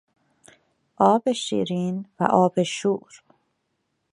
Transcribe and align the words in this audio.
آب 0.97 1.31
شیرین 1.31 2.05
و 2.19 2.23
آب 2.23 2.63
شور 2.63 3.23